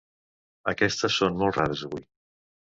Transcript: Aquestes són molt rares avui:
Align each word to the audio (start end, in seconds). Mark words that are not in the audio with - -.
Aquestes 0.71 1.19
són 1.21 1.39
molt 1.45 1.61
rares 1.61 1.87
avui: 1.91 2.05